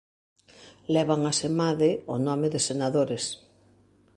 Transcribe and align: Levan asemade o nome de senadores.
Levan 0.93 1.21
asemade 1.31 1.89
o 2.13 2.15
nome 2.27 2.47
de 2.53 2.59
senadores. 2.67 3.23